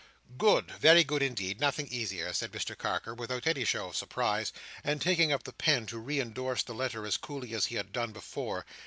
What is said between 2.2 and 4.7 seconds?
said Mr Carker, without any show of surprise,